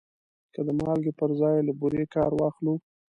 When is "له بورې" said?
1.67-2.03